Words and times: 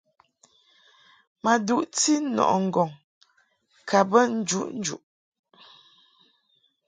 Ma 1.43 1.53
duʼti 1.65 2.13
nɔʼɨ 2.35 2.57
ŋgɔŋ 2.67 2.89
ka 3.89 3.99
bə 4.09 4.19
njuʼnjuʼ. 4.39 5.03